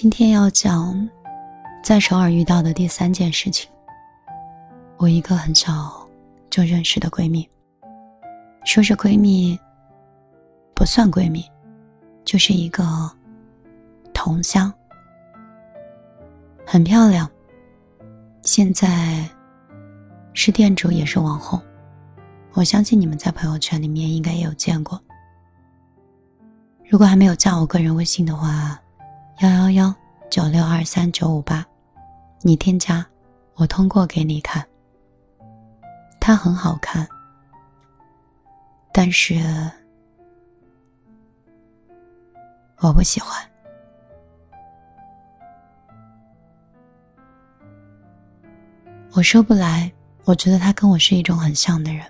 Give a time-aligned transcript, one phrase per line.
[0.00, 1.10] 今天要讲
[1.82, 3.68] 在首尔遇到的第三件事情。
[4.96, 6.08] 我一个很小
[6.48, 7.44] 就认识的闺蜜，
[8.64, 9.58] 说是闺蜜
[10.72, 11.44] 不算闺蜜，
[12.24, 12.84] 就是一个
[14.14, 14.72] 同乡，
[16.64, 17.28] 很漂亮。
[18.42, 19.28] 现在
[20.32, 21.60] 是店主，也是网红。
[22.52, 25.02] 我相信你们在朋友圈里面应该也有见过。
[26.88, 28.80] 如果还没有加我个人微信的话。
[29.40, 29.94] 幺幺幺
[30.28, 31.64] 九六二三九五八，
[32.42, 33.06] 你添加，
[33.54, 34.66] 我通过给你看。
[36.18, 37.06] 它很好看，
[38.92, 39.36] 但是
[42.80, 43.30] 我不喜欢。
[49.12, 49.92] 我说不来，
[50.24, 52.04] 我觉得他跟我是一种很像的人。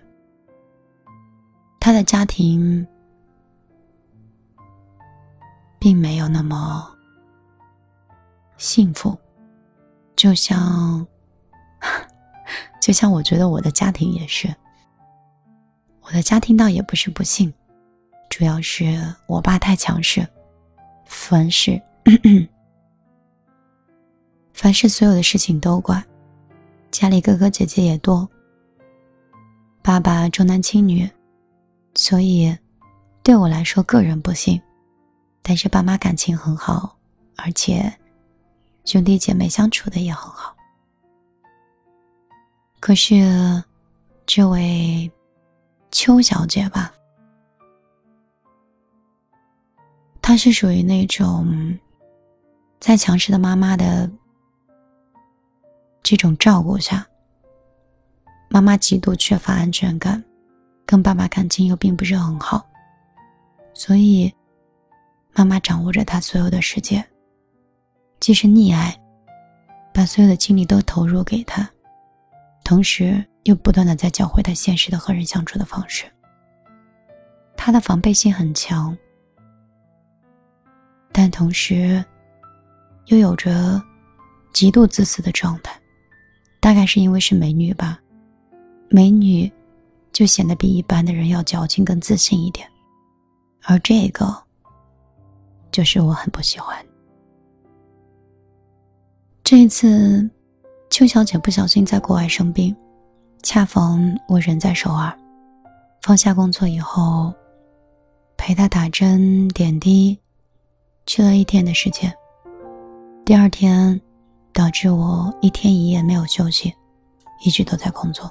[1.79, 2.87] 他的家庭
[5.79, 6.95] 并没有那么。
[8.59, 9.17] 幸福，
[10.17, 11.07] 就像，
[12.83, 14.53] 就像我觉得我的家庭也是。
[16.03, 17.53] 我的家庭倒也不是不幸，
[18.29, 20.27] 主要是我爸太强势，
[21.05, 21.81] 凡事，
[24.53, 26.03] 凡事所有的事情都管，
[26.91, 28.29] 家里哥哥姐姐也多。
[29.83, 31.09] 爸爸重男轻女，
[31.95, 32.57] 所以
[33.23, 34.61] 对我来说个人不幸，
[35.43, 36.97] 但是爸妈感情很好，
[37.37, 37.91] 而且。
[38.89, 40.57] 兄弟姐妹相处的也很好，
[42.81, 43.63] 可是，
[44.25, 45.13] 这位
[45.91, 46.91] 邱小姐吧，
[50.23, 51.79] 她是属于那种，
[52.81, 54.11] 在强势的妈妈的
[56.03, 57.07] 这种照顾下，
[58.49, 60.25] 妈妈极度缺乏安全感，
[60.87, 62.67] 跟爸爸感情又并不是很好，
[63.75, 64.35] 所以，
[65.35, 67.07] 妈妈掌握着她所有的世界。
[68.21, 68.99] 既是溺爱，
[69.95, 71.69] 把所有的精力都投入给他，
[72.65, 76.05] 同时又不断的在教会他现实的和人相处的方式。
[77.57, 78.97] 他的防备心很强，
[81.13, 82.05] 但同时
[83.07, 83.83] 又有着
[84.53, 85.79] 极度自私的状态。
[86.61, 88.01] 大概是因为是美女吧，
[88.89, 89.51] 美女
[90.13, 92.69] 就显得比一般的人要矫情跟自信一点，
[93.63, 94.37] 而这个
[95.71, 96.77] 就是我很不喜欢。
[99.51, 100.29] 这一次，
[100.91, 102.77] 邱小姐不小心在国外生病，
[103.43, 105.11] 恰逢我人在首尔，
[106.03, 107.33] 放下工作以后，
[108.37, 110.19] 陪她打针点滴，
[111.07, 112.15] 去了一天的时间。
[113.25, 113.99] 第二天，
[114.53, 116.71] 导致我一天一夜没有休息，
[117.43, 118.31] 一直都在工作，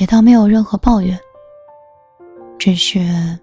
[0.00, 1.16] 也倒没有任何抱怨，
[2.58, 3.38] 只是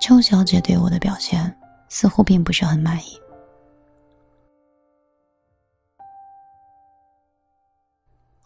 [0.00, 1.56] 邱小姐对我的表现
[1.88, 3.16] 似乎并不是很满意。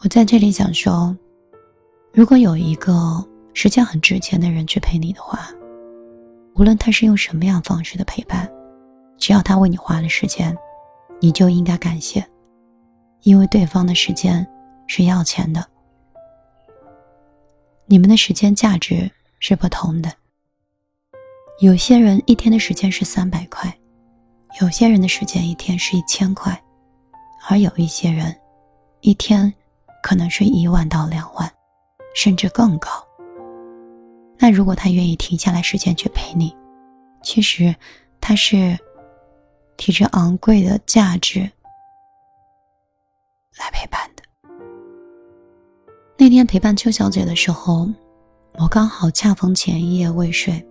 [0.04, 1.16] 我在这里想说，
[2.12, 5.48] 如果有一个时间很值钱的人去陪你的话，
[6.56, 8.46] 无论他是用什么样方式的陪伴，
[9.16, 10.54] 只要他为你花了时间，
[11.22, 12.22] 你就应该感谢，
[13.22, 14.46] 因为对方的时间
[14.86, 15.66] 是要钱的。
[17.86, 19.10] 你们的时间价值
[19.40, 20.12] 是不同的。
[21.60, 23.74] 有些人一天的时间是三百块，
[24.60, 26.62] 有些人的时间一天是一千块，
[27.48, 28.36] 而有一些人，
[29.00, 29.50] 一天。
[30.04, 31.50] 可能是一万到两万，
[32.14, 32.90] 甚至更高。
[34.36, 36.54] 那如果他愿意停下来时间去陪你，
[37.22, 37.74] 其实
[38.20, 38.78] 他是
[39.78, 41.40] 提着昂贵的价值
[43.58, 44.22] 来陪伴的。
[46.18, 47.88] 那天陪伴邱小姐的时候，
[48.58, 50.62] 我刚好恰逢前一夜未睡，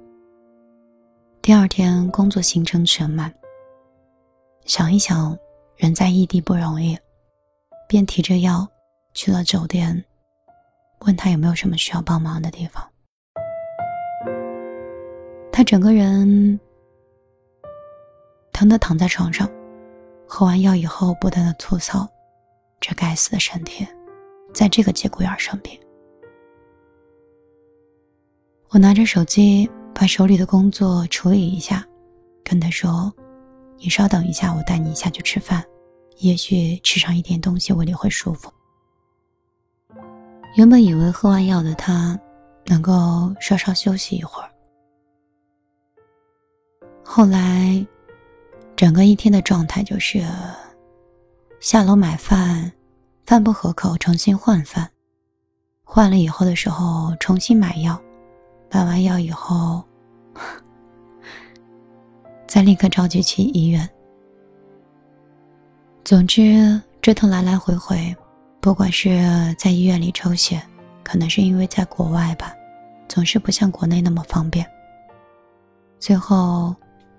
[1.41, 3.33] 第二天工作行程全满。
[4.65, 5.35] 想一想，
[5.75, 6.95] 人在异地不容易，
[7.87, 8.67] 便提着药。
[9.13, 10.03] 去了酒店，
[11.01, 12.83] 问他有没有什么需要帮忙的地方。
[15.51, 16.59] 他整个人
[18.51, 19.49] 疼的躺在床上，
[20.27, 22.07] 喝完药以后，不断的吐槽
[22.81, 23.87] ：“这该死的身体，
[24.53, 25.79] 在这个节骨眼生病。”
[28.69, 31.85] 我拿着手机，把手里的工作处理一下，
[32.43, 33.13] 跟他说
[33.77, 35.63] ：“你稍等一下，我带你下去吃饭，
[36.17, 38.51] 也许吃上一点东西，胃里会舒服。”
[40.55, 42.17] 原本以为喝完药的他
[42.65, 44.49] 能够稍稍休息一会儿，
[47.03, 47.83] 后来
[48.75, 50.23] 整个一天的状态就是
[51.59, 52.71] 下楼买饭，
[53.25, 54.87] 饭不合口重新换饭，
[55.83, 57.99] 换了以后的时候重新买药，
[58.71, 59.83] 买完药以后
[62.45, 63.89] 再立刻着急去医院。
[66.03, 68.15] 总之，折腾来来回回，
[68.63, 70.63] 不管是在医院里抽血，
[71.03, 72.55] 可能是因为在国外吧，
[73.09, 74.65] 总是不像国内那么方便。
[75.99, 76.73] 最后，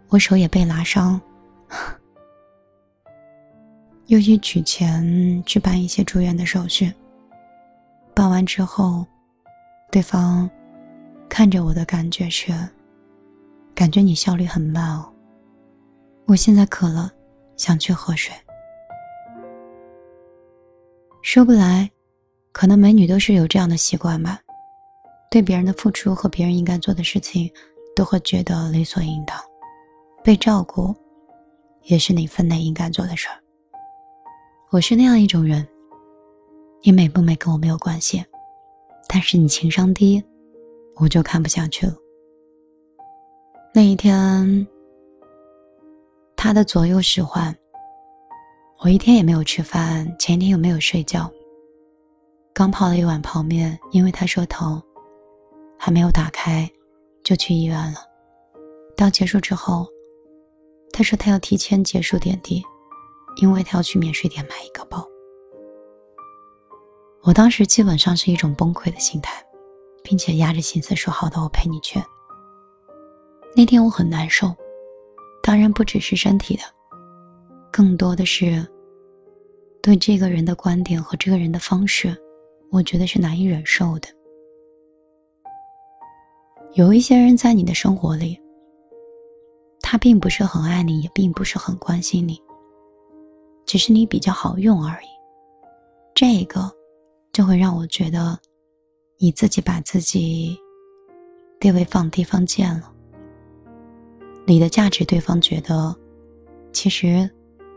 [0.08, 1.20] 我手也被拉伤，
[4.06, 6.90] 又去取钱去办一些住院的手续。
[8.14, 9.06] 办完之后，
[9.92, 10.48] 对方
[11.28, 12.54] 看着我的感觉是，
[13.74, 15.12] 感觉你效率很慢哦。
[16.24, 17.12] 我现在渴了，
[17.54, 18.34] 想去喝水。
[21.24, 21.90] 说不来，
[22.52, 24.38] 可能美女都是有这样的习惯吧，
[25.30, 27.50] 对别人的付出和别人应该做的事情，
[27.96, 29.34] 都会觉得理所应当。
[30.22, 30.94] 被照顾，
[31.84, 33.40] 也是你分内应该做的事儿。
[34.70, 35.66] 我是那样一种人，
[36.82, 38.22] 你美不美跟我没有关系，
[39.08, 40.22] 但是你情商低，
[40.96, 41.94] 我就看不下去了。
[43.72, 44.66] 那一天，
[46.36, 47.56] 他的左右使唤。
[48.84, 51.32] 我一天也没有吃饭，前一天又没有睡觉。
[52.52, 54.80] 刚泡了一碗泡面，因为他说疼，
[55.78, 56.70] 还没有打开，
[57.22, 58.00] 就去医院了。
[58.94, 59.88] 到结束之后，
[60.92, 62.62] 他说他要提前结束点滴，
[63.40, 65.02] 因为他要去免税店买一个包。
[67.22, 69.42] 我当时基本上是一种崩溃的心态，
[70.02, 71.98] 并且压着心思说：“好的，我陪你去。”
[73.56, 74.54] 那天我很难受，
[75.42, 76.62] 当然不只是身体的，
[77.72, 78.62] 更多的是。
[79.84, 82.16] 对这个人的观点和这个人的方式，
[82.70, 84.08] 我觉得是难以忍受的。
[86.72, 88.40] 有一些人在你的生活里，
[89.82, 92.40] 他并不是很爱你，也并不是很关心你，
[93.66, 95.06] 只是你比较好用而已。
[96.14, 96.72] 这个
[97.30, 98.38] 就会让我觉得，
[99.18, 100.58] 你自己把自己
[101.60, 102.90] 地位放地方见了。
[104.46, 105.94] 你的价值，对方觉得，
[106.72, 107.30] 其实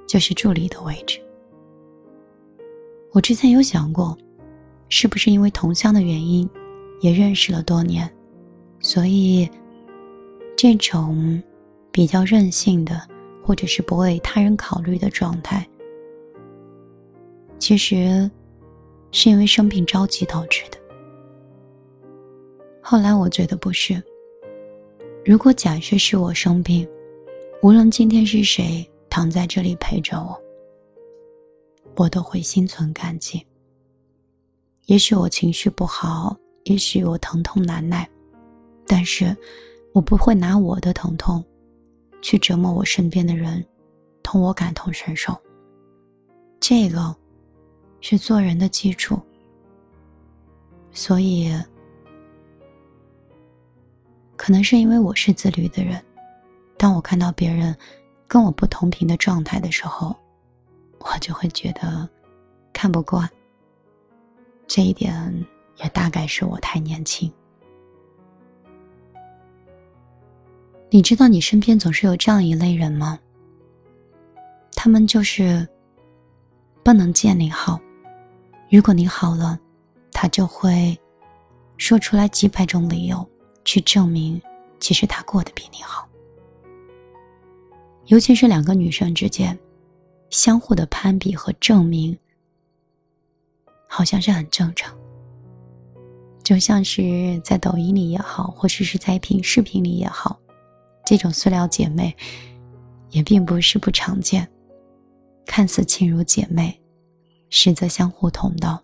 [0.07, 1.21] 就是助理的位置。
[3.11, 4.15] 我之前有想过，
[4.89, 6.47] 是不是因为同乡的原因，
[7.01, 8.09] 也认识了多年，
[8.79, 9.49] 所以
[10.55, 11.41] 这种
[11.91, 13.01] 比较任性的，
[13.43, 15.67] 或者是不为他人考虑的状态，
[17.57, 18.29] 其实
[19.11, 20.77] 是因为生病着急导致的。
[22.81, 24.01] 后来我觉得不是。
[25.25, 26.87] 如果假设是我生病，
[27.61, 30.39] 无论今天是谁躺在这里陪着我。
[31.97, 33.43] 我都会心存感激。
[34.85, 38.07] 也许我情绪不好，也许我疼痛难耐，
[38.85, 39.35] 但是，
[39.93, 41.43] 我不会拿我的疼痛，
[42.21, 43.65] 去折磨我身边的人，
[44.21, 45.35] 同我感同身受。
[46.59, 47.13] 这个，
[47.99, 49.19] 是做人的基础。
[50.91, 51.51] 所以，
[54.35, 55.99] 可能是因为我是自律的人，
[56.77, 57.75] 当我看到别人
[58.27, 60.15] 跟我不同频的状态的时候。
[61.11, 62.07] 我就会觉得
[62.73, 63.27] 看不惯。
[64.67, 65.45] 这一点
[65.77, 67.31] 也大概是我太年轻。
[70.89, 73.19] 你知道你身边总是有这样一类人吗？
[74.73, 75.67] 他们就是
[76.83, 77.79] 不能见你好，
[78.69, 79.59] 如果你好了，
[80.11, 80.97] 他就会
[81.77, 83.27] 说出来几百种理由
[83.65, 84.41] 去证明，
[84.79, 86.07] 其实他过得比你好。
[88.05, 89.57] 尤其是两个女生之间。
[90.29, 92.17] 相互的攀比和证明，
[93.87, 94.95] 好像是很正常。
[96.43, 100.39] 就像是在抖音里也好，或者是在一屏视频里也好，
[101.05, 102.15] 这种塑料姐妹，
[103.09, 104.49] 也并不是不常见。
[105.45, 106.81] 看似亲如姐妹，
[107.49, 108.81] 实则相互捅刀。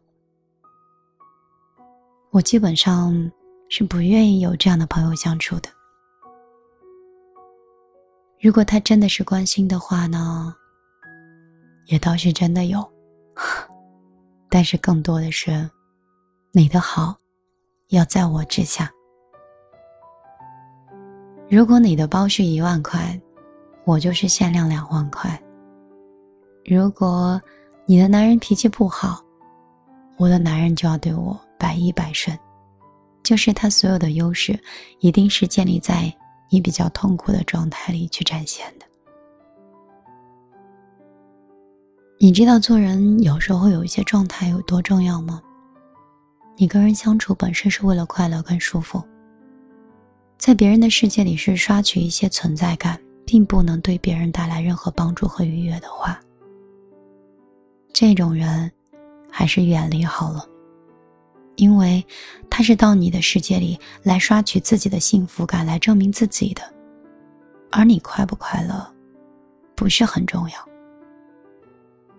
[2.31, 3.31] 我基本上
[3.69, 5.69] 是不愿意有这样的朋友相处的。
[8.41, 10.53] 如果他真的是关心的话呢？
[11.86, 12.84] 也倒是真的有，
[14.50, 15.70] 但是更多的是，
[16.52, 17.16] 你的好
[17.90, 18.92] 要在我之下。
[21.50, 23.20] 如果你的包是一万块，
[23.86, 25.40] 我就是限量两万块。
[26.66, 27.40] 如果
[27.86, 29.22] 你的男人脾气不好，
[30.18, 32.38] 我的男人就要对我百依百顺，
[33.24, 34.58] 就是他所有的优势，
[35.00, 36.12] 一定是建立在
[36.50, 38.86] 你比较痛苦的状态里去展现的。
[42.17, 45.41] 你知道做人有时候有一些状态有多重要吗？
[46.55, 49.03] 你跟人相处本身是为了快乐跟舒服，
[50.38, 56.20] 在别人的世界里是刷取一些存在感，并不能对别人带来任何帮助和愉悦的话，
[57.91, 58.72] 这种人
[59.29, 60.48] 还是远离好了，
[61.55, 62.05] 因为
[62.50, 66.62] 他是到你的世界里来刷取自己的幸福感，来证明自己的。
[67.72, 68.88] 而你快不快乐，
[69.75, 70.73] 不是很重要。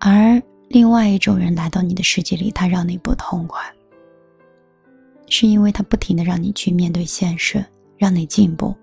[0.07, 3.59] 而另外一种人来到你的世界里，他让你不痛快，
[5.27, 7.65] 是因为他不停的让你去面对现实，
[7.97, 8.75] 让你进步，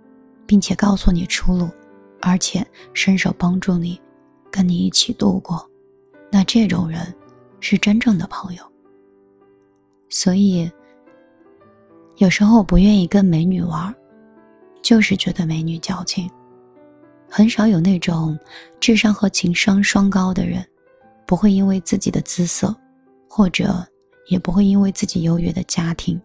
[0.49, 1.69] 并且告诉你出路，
[2.21, 4.01] 而且伸手帮助你，
[4.51, 5.65] 跟你一起度过。
[6.29, 7.15] 那这种人
[7.61, 8.65] 是真正的朋友。
[10.09, 10.69] 所以，
[12.17, 13.95] 有时候不愿意跟美女玩，
[14.83, 16.29] 就是觉得美女矫情。
[17.31, 18.37] 很少有那种
[18.81, 20.67] 智商和情商双高的人。
[21.33, 22.77] 不会因为自己的姿色，
[23.27, 23.83] 或者
[24.27, 26.21] 也不会因为自己优越的家庭，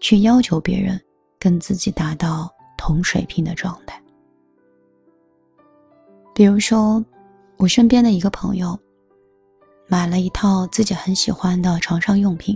[0.00, 1.00] 去要求别人
[1.38, 3.98] 跟自己达到同水平的状态。
[6.34, 7.02] 比如说，
[7.56, 8.78] 我身边的一个朋友，
[9.86, 12.54] 买了一套自己很喜欢的床上用品，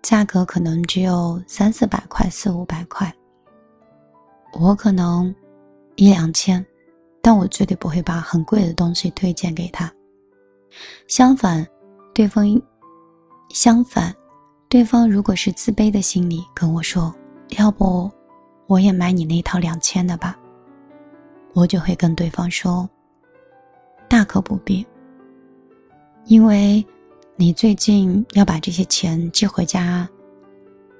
[0.00, 3.14] 价格可能只有三四百块、四五百块，
[4.58, 5.34] 我可能
[5.96, 6.64] 一两千，
[7.20, 9.92] 但我绝对不会把很贵的东西推荐给他。
[11.06, 11.66] 相反，
[12.14, 12.46] 对方
[13.50, 14.14] 相反，
[14.68, 17.14] 对方如果是自卑的心理跟我说
[17.58, 18.10] ：“要不，
[18.66, 20.38] 我也买你那套两千的吧。”
[21.54, 22.88] 我就会跟对方说
[24.08, 24.86] ：“大可不必，
[26.24, 26.82] 因为
[27.36, 30.08] 你最近要把这些钱寄回家，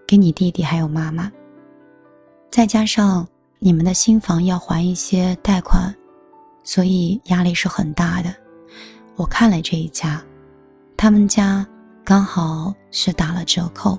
[0.07, 1.33] 给你弟弟还有妈妈，
[2.51, 3.27] 再加上
[3.59, 5.95] 你们的新房要还一些贷款，
[6.65, 8.35] 所以压力是很大的。”
[9.17, 10.23] 我看了这一家，
[10.97, 11.67] 他们家
[12.03, 13.99] 刚好是打了折扣，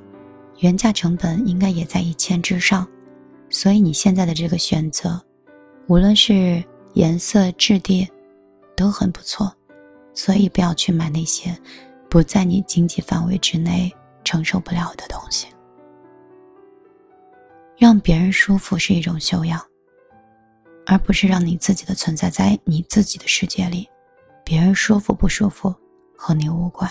[0.59, 2.87] 原价成本应该也在一千之上，
[3.49, 5.23] 所以你现在的这个选择，
[5.87, 8.07] 无论是颜色质地，
[8.75, 9.55] 都很不错，
[10.13, 11.55] 所以不要去买那些
[12.09, 13.93] 不在你经济范围之内
[14.23, 15.47] 承受不了的东西。
[17.77, 19.61] 让别人舒服是一种修养，
[20.85, 23.87] 而不是让你自己的存在在你自己的世界里。
[24.43, 25.73] 别人舒服不舒服
[26.17, 26.89] 和你无关。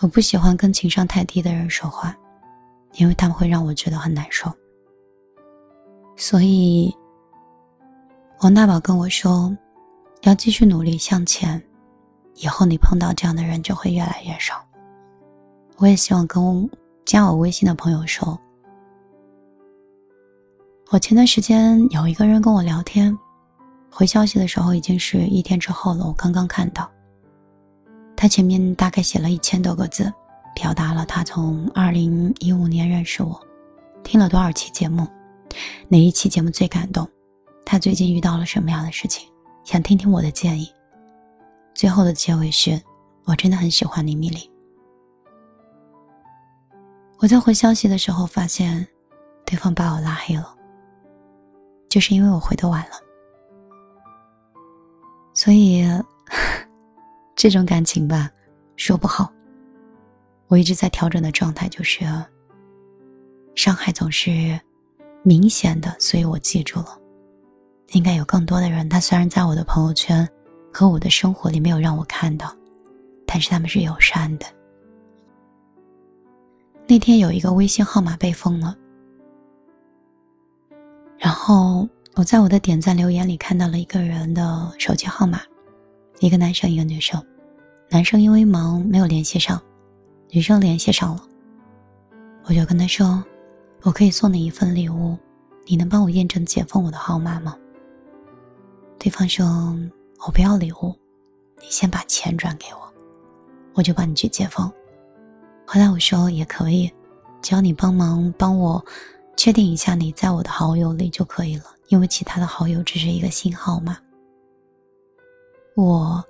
[0.00, 2.16] 我不喜欢跟情商太低的人说话，
[2.92, 4.48] 因为他们会让我觉得很难受。
[6.16, 6.94] 所以，
[8.40, 9.56] 王大宝跟我说，
[10.22, 11.60] 要继续努力向前，
[12.34, 14.64] 以后你碰到这样的人就会越来越少。
[15.78, 16.70] 我也希望跟
[17.04, 18.38] 加我微信的朋友说，
[20.90, 23.16] 我前段时间有一个人跟我聊天。
[23.90, 26.88] 回消息的时候已经是一天之后了，我刚刚看到。
[28.16, 30.12] 他前面大概写了一千多个字，
[30.54, 33.40] 表达了他从二零一五年认识我，
[34.02, 35.06] 听了多少期节目，
[35.88, 37.08] 哪一期节目最感动，
[37.64, 39.28] 他最近遇到了什么样的事情，
[39.64, 40.68] 想听听我的建议。
[41.74, 42.80] 最后的结尾是，
[43.24, 44.50] 我真的很喜欢你，米粒。
[47.18, 48.86] 我在回消息的时候发现，
[49.44, 50.54] 对方把我拉黑了，
[51.88, 53.07] 就是因为我回的晚了。
[55.38, 55.84] 所以，
[57.36, 58.28] 这种感情吧，
[58.74, 59.32] 说不好。
[60.48, 62.04] 我一直在调整的状态，就是
[63.54, 64.58] 伤害总是
[65.22, 66.98] 明显的，所以我记住了。
[67.92, 70.28] 应该有更多的人，他虽然在我的朋友圈
[70.72, 72.52] 和我的生活里没有让我看到，
[73.24, 74.46] 但是他们是友善的。
[76.88, 78.76] 那天有一个微信号码被封了，
[81.16, 81.88] 然后。
[82.18, 85.40] 我在我的点赞留言里看到了一个人的手机号码，
[86.18, 87.24] 一个男生，一个女生。
[87.90, 89.62] 男生因为忙没有联系上，
[90.30, 91.22] 女生联系上了。
[92.42, 93.22] 我就跟他说
[93.82, 95.16] ：“我可以送你一份礼物，
[95.64, 97.56] 你能帮我验证解封我的号码吗？”
[98.98, 99.46] 对方说
[100.26, 100.92] ：“我不要礼物，
[101.60, 102.92] 你先把钱转给我，
[103.74, 104.68] 我就帮你去解封。”
[105.64, 106.92] 后来我说：“也可以，
[107.40, 108.84] 只要你帮忙帮我
[109.38, 113.96] 确定一下你在我的好友里就可以了。”因为其他的好友只是一个新号码，
[115.74, 116.22] 我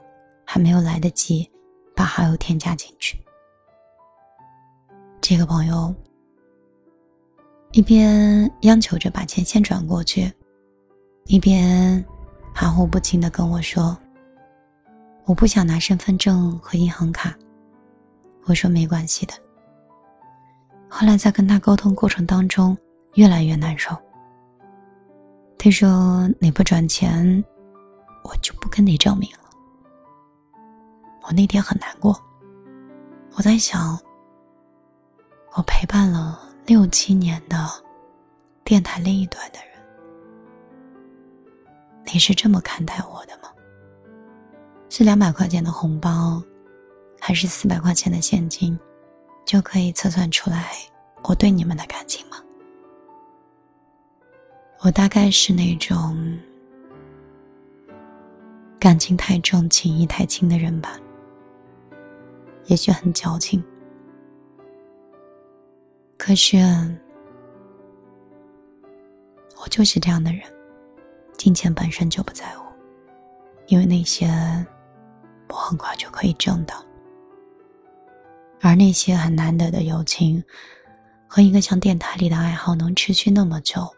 [0.44, 1.50] 还没有来得及
[1.96, 3.20] 把好友添加进去。
[5.20, 5.92] 这个朋友
[7.72, 10.32] 一边央求着把钱先转过去，
[11.24, 12.04] 一边
[12.54, 13.98] 含糊不清的跟我说
[15.26, 17.36] ：“我不想拿身份证和银行卡。”
[18.46, 19.34] 我说：“没关系的。”
[20.88, 22.78] 后来在跟他沟通过程当中，
[23.14, 23.96] 越来越难受。
[25.58, 27.44] 他说：“你不转钱，
[28.22, 29.38] 我就不跟你证明了。”
[31.22, 32.18] 我那天很难过，
[33.34, 33.98] 我在想，
[35.54, 37.68] 我陪伴了六七年的
[38.64, 39.84] 电台另一端的人，
[42.06, 43.50] 你是这么看待我的吗？
[44.88, 46.42] 是两百块钱的红包，
[47.20, 48.78] 还是四百块钱的现金，
[49.44, 50.76] 就可以测算出来
[51.24, 52.38] 我对你们的感情吗？
[54.80, 56.38] 我大概是那种
[58.78, 60.96] 感情太重、情义太轻的人吧，
[62.66, 63.62] 也许很矫情。
[66.16, 66.58] 可是，
[69.60, 70.42] 我就是这样的人，
[71.36, 72.72] 金钱本身就不在乎，
[73.66, 74.28] 因为那些
[75.48, 76.76] 我很快就可以挣到。
[78.60, 80.42] 而那些很难得的友情，
[81.26, 83.88] 和一个像电台里的爱好能持续那么久，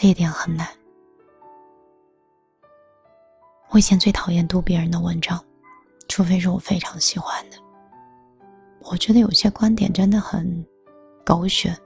[0.00, 0.64] 这一点很难。
[3.70, 5.44] 我以前最讨厌读别人的文章，
[6.08, 7.56] 除非是我非常喜欢的。
[8.82, 10.64] 我觉得有些观点真的很
[11.26, 11.76] 狗血，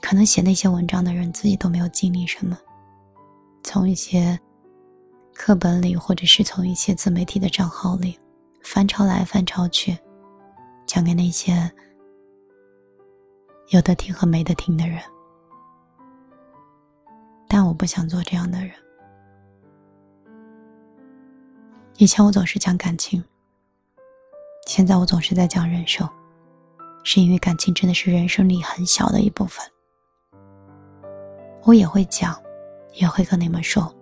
[0.00, 2.58] 可能写那些文章的人自己都没有经历什么，
[3.62, 4.40] 从一些
[5.34, 8.18] 课本里，或者是从一些自媒体的账号里。
[8.62, 9.94] 翻抄来翻抄去，
[10.86, 11.70] 讲给那些
[13.68, 14.98] 有的听和没得听的人。
[17.58, 18.70] 但我不想做这样的人。
[21.96, 23.20] 以前我总是讲感情，
[24.68, 26.08] 现在我总是在讲人生，
[27.02, 29.66] 是因为感情真的是人生里很小的一部分。
[31.64, 32.40] 我也会讲，
[32.92, 33.92] 也会跟你们说，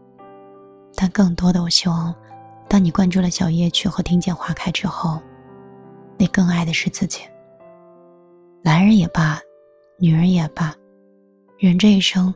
[0.95, 2.15] 但更多的，我希望。
[2.69, 5.19] 当你关注了小夜曲和听见花开之后，
[6.19, 7.23] 你更爱的是自己。
[8.61, 9.41] 男人也罢，
[9.97, 10.75] 女人也罢，
[11.57, 12.35] 人这一生，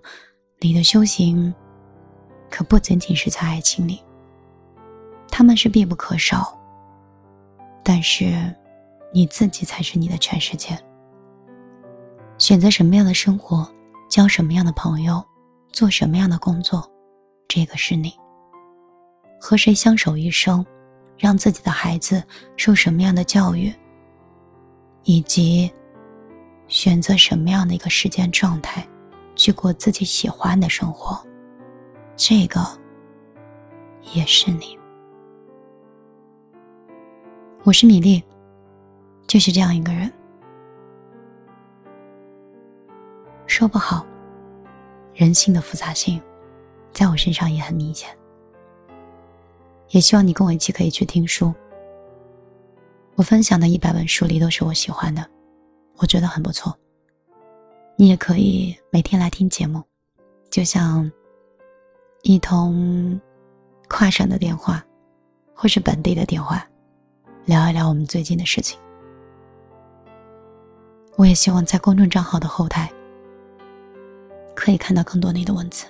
[0.62, 1.52] 你的修行，
[2.50, 3.98] 可不仅仅是在爱情里。
[5.30, 6.54] 他们是必不可少，
[7.82, 8.54] 但是，
[9.10, 10.78] 你自己才是你的全世界。
[12.36, 13.66] 选择什么样的生活，
[14.10, 15.24] 交什么样的朋友，
[15.72, 16.86] 做什么样的工作，
[17.48, 18.12] 这个是你。
[19.40, 20.64] 和谁相守一生，
[21.16, 22.22] 让自己的孩子
[22.58, 23.72] 受什么样的教育，
[25.04, 25.72] 以及
[26.68, 28.86] 选择什么样的一个时间状态，
[29.40, 31.18] 去过自己喜欢的生活，
[32.14, 32.60] 这个
[34.12, 34.78] 也是你。
[37.62, 38.22] 我是米粒，
[39.26, 40.12] 就是这样一个人，
[43.46, 44.04] 说不好，
[45.14, 46.20] 人性的复杂性，
[46.92, 48.14] 在我身上也很明显。
[49.88, 51.50] 也希望你跟我一起可以去听书。
[53.14, 55.26] 我分享的一百本书里都是我喜欢的，
[55.96, 56.78] 我觉得很不错。
[58.00, 59.82] 你也可以每天来听节目，
[60.50, 61.12] 就像
[62.22, 63.20] 一通
[63.90, 64.82] 跨省的电话，
[65.54, 66.66] 或是本地的电话，
[67.44, 68.80] 聊一聊我们最近的事情。
[71.16, 72.90] 我也希望在公众账号的后台
[74.54, 75.84] 可以看到更多你的文字。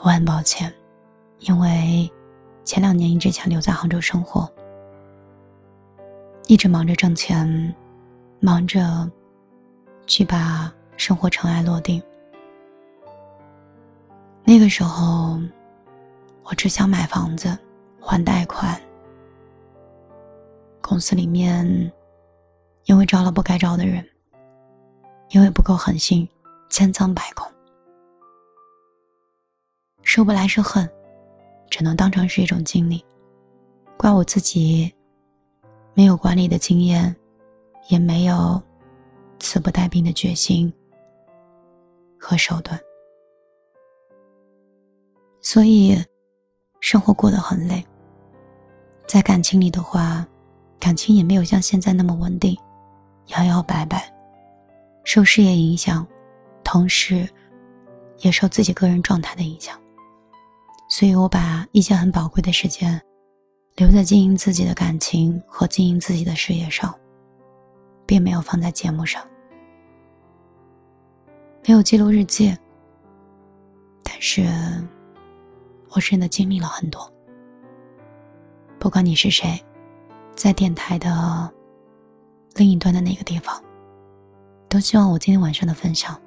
[0.00, 0.70] 我很抱歉。
[1.38, 2.06] 因为
[2.64, 4.46] 前两年一直想留在杭州生活，
[6.48, 7.74] 一直忙着挣钱，
[8.40, 9.10] 忙着
[10.10, 12.02] 去把生活尘埃落定。
[14.42, 15.38] 那个时候，
[16.42, 17.56] 我只想买房子，
[18.00, 18.78] 还贷款。
[20.80, 21.64] 公司里面
[22.86, 24.04] 因为招了不该招的人，
[25.28, 26.28] 因为不够狠心，
[26.68, 27.48] 千疮百孔，
[30.02, 30.90] 说不来是恨。
[31.70, 33.04] 只能当成是一种经历，
[33.96, 34.92] 怪我自己
[35.94, 37.14] 没有管理的经验，
[37.86, 38.60] 也没有
[39.40, 40.72] 词不带兵的决心
[42.18, 42.78] 和手段，
[45.40, 45.98] 所以
[46.78, 47.84] 生活过得很累。
[49.06, 50.24] 在感情里的话，
[50.78, 52.56] 感情也没有像现在那么稳定，
[53.28, 54.08] 摇摇摆摆，
[55.02, 56.06] 受事业影响，
[56.62, 57.28] 同时
[58.18, 59.76] 也受自己个人状态的影响。
[60.88, 63.00] 所以我把一些很宝贵的时间
[63.76, 66.94] 留在经营自己的感情和经营自己的事业上，
[68.10, 69.24] 并没有放在节目上。
[71.64, 72.52] 没有记录日记，
[74.02, 74.44] 但是
[75.90, 77.08] 我真的经历了很多。
[78.80, 79.64] 不管你是谁，
[80.34, 81.48] 在电台的
[82.56, 83.62] 另一端的那个地方，
[84.68, 86.20] 都希望我今天晚上的分享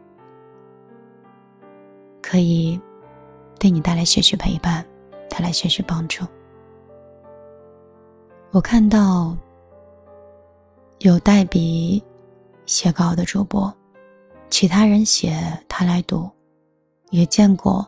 [2.22, 2.80] 可以。
[3.60, 4.86] 对你带来些许陪伴，
[5.30, 6.26] 带来些许帮助。
[8.52, 9.38] 我看到
[11.04, 12.02] 有代笔
[12.66, 13.72] 写稿的主播，
[14.50, 15.38] 其他人写
[15.68, 16.32] 他来读，
[17.10, 17.86] 也见过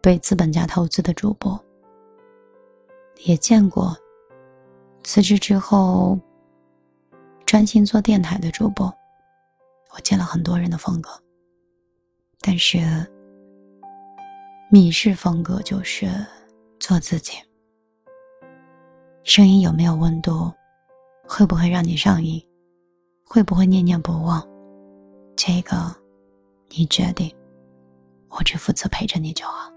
[0.00, 1.62] 被资本家投资的主播，
[3.26, 3.94] 也见过
[5.04, 6.18] 辞职之后
[7.44, 8.86] 专心做电台的主播。
[9.94, 11.10] 我见了很多人的风格，
[12.40, 12.80] 但是。
[14.68, 16.08] 米式风格就是
[16.80, 17.34] 做自己。
[19.22, 20.52] 声音有没有温度？
[21.28, 22.42] 会不会让你上瘾？
[23.24, 24.46] 会不会念念不忘？
[25.34, 25.94] 这个
[26.68, 27.34] 你决定，
[28.28, 29.70] 我只负责陪着你就好。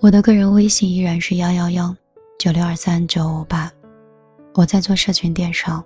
[0.00, 1.94] 我的个人微信依然是幺幺幺
[2.38, 3.70] 九六二三九五八，
[4.54, 5.82] 我在做社群电商，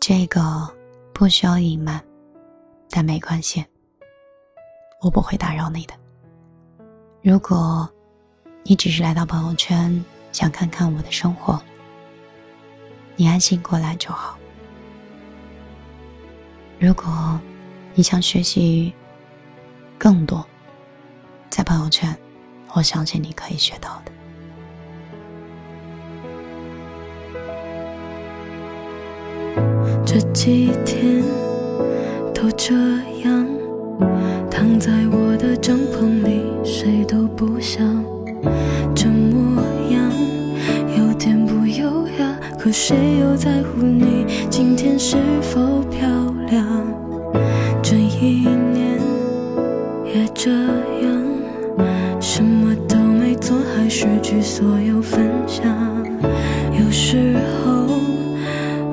[0.00, 0.68] 这个
[1.14, 2.02] 不需要隐瞒，
[2.90, 3.64] 但没关系，
[5.00, 5.94] 我不会打扰你的。
[7.22, 7.88] 如果
[8.64, 11.62] 你只是来到朋友圈想看看我的生活，
[13.20, 14.38] 你安心过来就好。
[16.78, 17.04] 如果
[17.94, 18.94] 你想学习
[19.98, 20.46] 更多，
[21.50, 22.16] 在朋友圈，
[22.74, 24.12] 我相信你可以学到的。
[30.06, 31.20] 这几天
[32.32, 32.72] 都这
[33.24, 33.48] 样，
[34.48, 37.97] 躺在我的帐篷里，谁都不想。
[42.68, 46.06] 可谁又在乎你今天是否漂
[46.50, 46.66] 亮？
[47.82, 49.00] 这一年
[50.04, 55.64] 也这样，什么都没做，还失去所有分享。
[56.78, 57.86] 有时候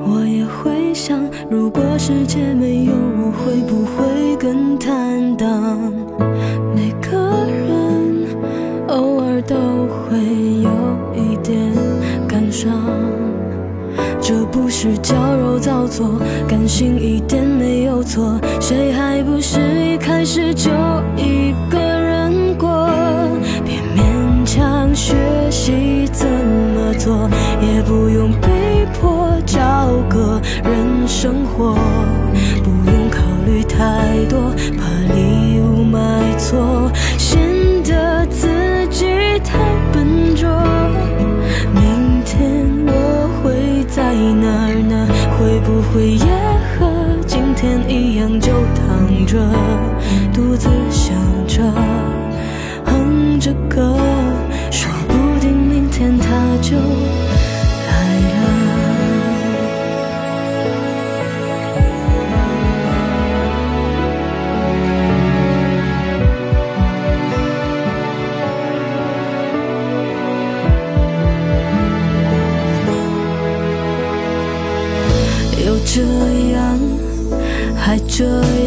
[0.06, 5.92] 我也会想，如果世界没有我，会不会更坦荡？
[14.56, 18.40] 不是矫揉造作，感性一点没有错。
[18.58, 20.70] 谁还不是一开始就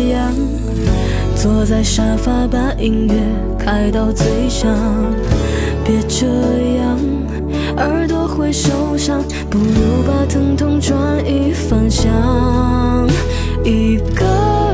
[0.09, 0.33] 样，
[1.35, 3.15] 坐在沙发把音乐
[3.57, 4.69] 开到最响。
[5.83, 6.25] 别这
[6.77, 6.99] 样，
[7.77, 13.07] 耳朵会受伤，不如把疼痛转移方向。
[13.63, 14.25] 一个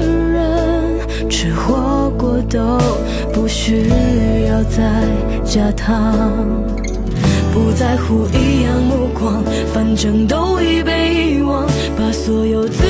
[0.01, 2.77] 人吃火锅都
[3.33, 3.89] 不需
[4.47, 5.03] 要再
[5.43, 6.29] 加糖。
[7.53, 9.41] 不在乎异样目光，
[9.73, 11.65] 反正都已被遗忘，
[11.97, 12.83] 把所有自